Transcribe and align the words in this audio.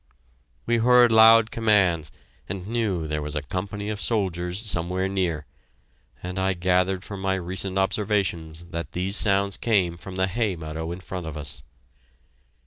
We 0.65 0.77
heard 0.77 1.11
loud 1.11 1.51
commands, 1.51 2.11
and 2.49 2.65
knew 2.65 3.05
there 3.05 3.21
was 3.21 3.35
a 3.35 3.43
company 3.43 3.87
of 3.89 4.01
soldiers 4.01 4.59
somewhere 4.67 5.07
near, 5.07 5.45
and 6.23 6.39
I 6.39 6.53
gathered 6.53 7.03
from 7.05 7.21
my 7.21 7.35
recent 7.35 7.77
observations 7.77 8.65
that 8.71 8.93
these 8.93 9.15
sounds 9.15 9.57
came 9.57 9.99
from 9.99 10.15
the 10.15 10.25
hay 10.25 10.55
meadow 10.55 10.91
in 10.91 11.01
front 11.01 11.27
of 11.27 11.37
us. 11.37 11.61